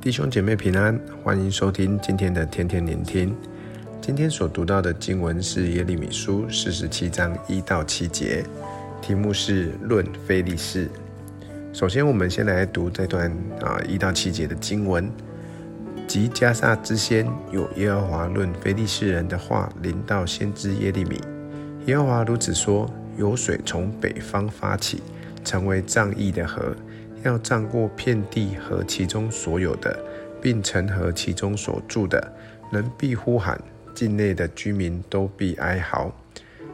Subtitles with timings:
[0.00, 3.36] 弟兄姐妹平安，欢迎收听今天的天天聆听。
[4.00, 8.42] 今天所读到的经文是耶利米书四十七章一到七节，
[9.02, 10.88] 题目是论非利士。
[11.74, 13.30] 首先，我们先来读这段
[13.60, 15.06] 啊一到七节的经文。
[16.08, 21.20] 及迦萨之先，有耶和华论非利士人的话临到先知耶利米。
[21.84, 25.02] 耶和华如此说：有水从北方发起，
[25.44, 26.74] 成为仗义的河。
[27.22, 29.98] 要占过遍地和其中所有的，
[30.40, 32.32] 并成和其中所住的，
[32.72, 33.60] 人必呼喊，
[33.94, 36.12] 境内的居民都必哀嚎。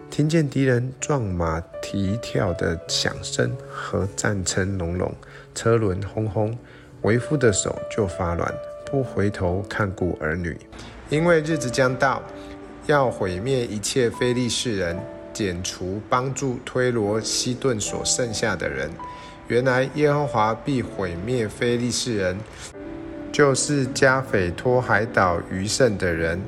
[0.09, 5.13] 听见敌人撞马蹄跳的响声和战车隆隆，
[5.55, 6.57] 车轮轰轰，
[7.03, 8.55] 为夫的手就发软，
[8.85, 10.57] 不回头看顾儿女，
[11.11, 12.23] 因为日子将到，
[12.87, 14.97] 要毁灭一切非利士人，
[15.33, 18.89] 剪除帮助推罗、西顿所剩下的人。
[19.49, 22.37] 原来耶和华必毁灭非利士人，
[23.31, 26.41] 就是加斐托海岛余剩的人。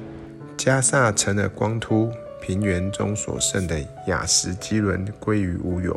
[0.57, 2.11] 加萨成了光秃，
[2.43, 5.97] 平原中所剩的雅实基伦归于无有。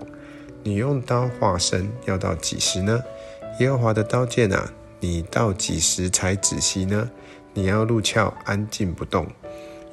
[0.61, 3.01] 你用刀化身，要到几时呢？
[3.59, 7.09] 耶和华的刀剑啊，你到几时才止息呢？
[7.55, 9.25] 你要入鞘，安静不动。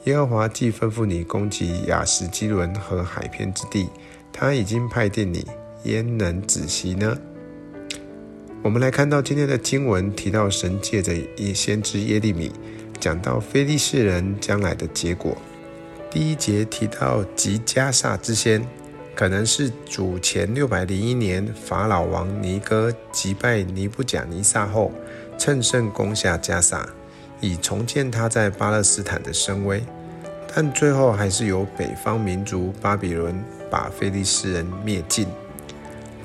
[0.04, 3.88] 耶和华既吩咐你攻击雅实基伦和海边之地，
[4.30, 5.46] 他已经派定你。
[5.88, 7.18] 焉能止息呢？
[8.62, 11.14] 我们来看到今天的经文提到神借着
[11.54, 12.52] 先知耶利米
[13.00, 15.36] 讲到非利士人将来的结果。
[16.10, 18.66] 第一节提到吉迦萨之先，
[19.14, 24.92] 可能是主前六百零一年法老王尼哥击败尼布甲尼撒后，
[25.38, 26.88] 乘胜攻下迦萨，
[27.40, 29.82] 以重建他在巴勒斯坦的声威。
[30.54, 33.38] 但最后还是由北方民族巴比伦
[33.70, 35.26] 把非利士人灭尽。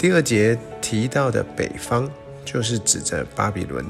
[0.04, 2.12] 第二节提到的北方，
[2.44, 3.86] 就是指着巴比伦，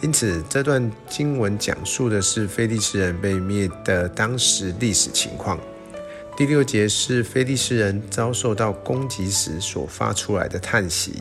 [0.00, 5.58] 因此这段经文讲述的是非利士人被灭的当时历史情况。
[6.36, 11.20] 第六节是非利士人遭受到攻击时所发出来的叹息，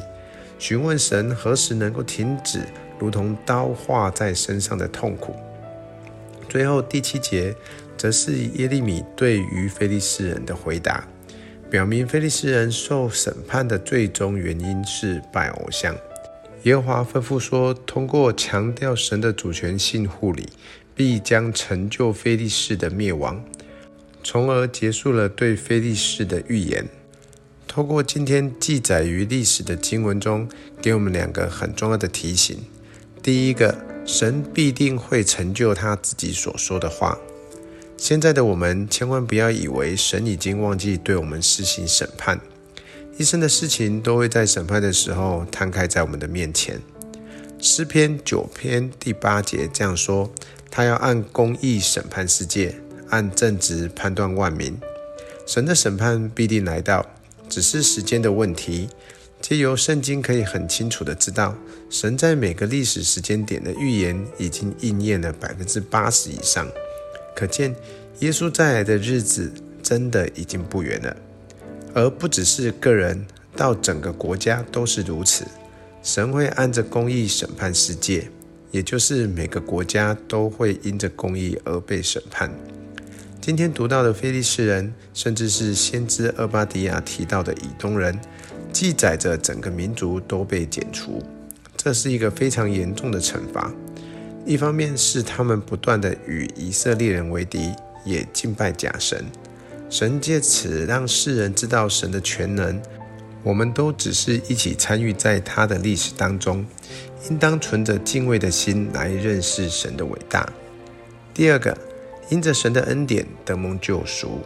[0.60, 2.60] 询问神何时能够停止
[3.00, 5.36] 如同刀划在身上的痛苦。
[6.48, 7.56] 最后第七节
[7.98, 11.04] 则是耶利米对于非利士人的回答。
[11.70, 15.96] 表明菲利士人受审判的最终原因是拜偶像。
[16.64, 20.50] 耶和华吩咐说，通过强调神的主权性护理，
[20.96, 23.44] 必将成就菲利士的灭亡，
[24.24, 26.88] 从而结束了对菲利士的预言。
[27.68, 30.50] 透过今天记载于历史的经文中，
[30.82, 32.58] 给我们两个很重要的提醒：
[33.22, 37.16] 第一个，神必定会成就他自己所说的话。
[38.00, 42.40] 现在的我们千万不要以为神已经忘记对我们施行审判，
[43.18, 46.80] 一生的事情都会在审判的时候摊开在我们的面前。
[47.60, 50.32] 诗篇九篇第八节这样说
[50.72, 52.74] ：“他要按公义审判世界，
[53.10, 54.80] 按正直判断万民。”
[55.46, 57.06] 神的审判必定来到，
[57.50, 58.88] 只是时间的问题。
[59.42, 61.54] 借由圣经可以很清楚的知道，
[61.90, 66.66] 神在每个历史时间点的预言已经应验了百分之八十以上。
[67.40, 67.74] 可见，
[68.20, 69.50] 耶稣再来的日子
[69.82, 71.16] 真的已经不远了，
[71.94, 75.46] 而不只是个人，到整个国家都是如此。
[76.04, 78.30] 神会按着公义审判世界，
[78.72, 82.52] 也就是每个国家都会因着公义而被审判。
[83.40, 88.20] 今天读到的菲利士人，甚至是先知厄巴底亚提到的以东人，
[88.74, 91.24] 记载着整个民族都被剪除，
[91.78, 93.72] 这是一个非常严重的惩罚。
[94.50, 97.72] 一方面是他们不断地与以色列人为敌，
[98.04, 99.24] 也敬拜假神。
[99.92, 102.82] 神借此让世人知道神的全能。
[103.44, 106.66] 我们都只是一起参与在他的历史当中，
[107.30, 110.52] 应当存着敬畏的心来认识神的伟大。
[111.32, 111.78] 第二个，
[112.30, 114.40] 因着神的恩典得蒙救赎。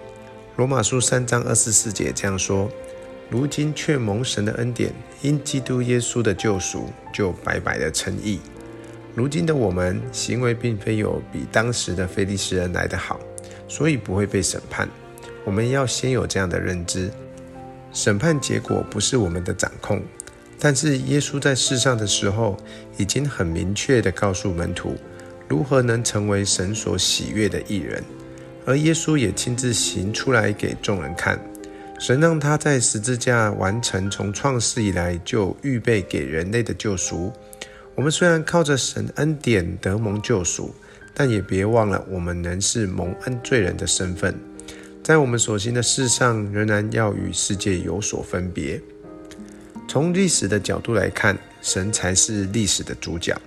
[0.58, 2.70] 罗马书三章二十四节这样说：
[3.29, 8.41] 如今却蒙神的恩典，因基督耶稣的救赎，就白白的称义。
[9.15, 13.19] 如今的我们行为并非有比当时的非利士人来得好，
[13.67, 14.89] 所以不会被审判。
[15.45, 17.11] 我们要先有这样的认知：
[17.91, 20.01] 审判结果不是我们的掌控。
[20.59, 22.57] 但是耶稣在世上的时候，
[22.97, 24.95] 已经很明确地告诉门徒，
[25.47, 28.03] 如何能成为神所喜悦的义人。
[28.65, 31.39] 而耶稣也亲自行出来给众人看。
[31.99, 37.31] 神让他在十字架完成从创世以来就预备给人类的救赎。
[37.95, 40.73] 我们虽然靠着神恩典得蒙救赎，
[41.13, 44.35] 但也别忘了我们仍是蒙恩罪人的身份，
[45.03, 48.81] 在我们所行的事上，仍然要与世界有所分别。
[49.87, 53.40] 从历史的角度来看，神才是历史的主角。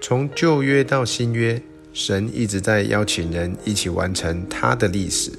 [0.00, 1.60] 从旧约到新约，
[1.92, 5.32] 神一直在邀请人一起完成他的历史。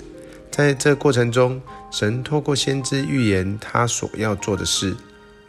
[0.51, 4.93] 在这过程中，神透过先知预言他所要做的事，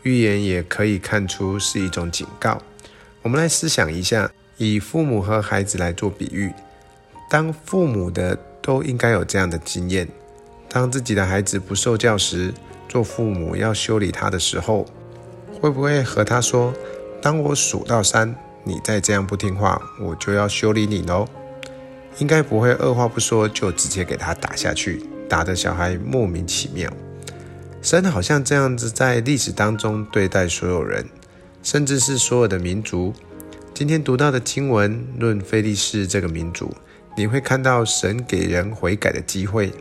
[0.05, 2.63] 预言也可以看出是一种警告。
[3.23, 6.51] 我们来思想一下，以父母和孩子来做比喻，
[7.29, 10.09] 当父母的都应该有这样的经验：
[10.69, 12.55] 当自己的孩子不受教时，
[12.89, 14.87] 做父母要修理他的时候，
[15.61, 16.73] 会不会和他说
[17.21, 18.35] ：“当我数到三，
[18.65, 21.29] 你再这样不听话，我就要修理你喽？”
[22.19, 26.91] 应该不会二话不说就直接给他打下去，打得小孩莫名其妙。
[27.83, 31.07] 神好像这样子在历史当中对待所有人，
[31.63, 33.13] 甚至是所有的民族。
[33.75, 36.71] 今天读到的经文论非利士这个民族，
[37.17, 39.73] 你会看到神给人悔改的机会，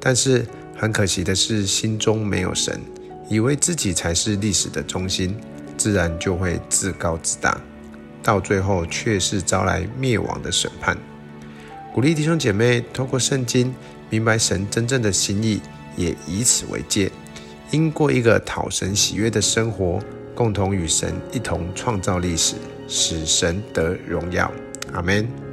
[0.00, 2.80] 但是很可惜的是心中没有神，
[3.28, 5.36] 以为自己才是历史的中心，
[5.76, 7.60] 自然就会自高自大，
[8.22, 10.96] 到最后却是招来灭亡的审判。
[11.92, 13.74] 鼓励弟兄姐妹透过圣经
[14.10, 15.60] 明白神真正的心意，
[15.96, 17.10] 也以此为戒，
[17.70, 20.00] 因过一个讨神喜悦的生活，
[20.34, 22.56] 共同与神一同创造历史，
[22.88, 24.50] 使神得荣耀。
[24.92, 25.43] 阿门。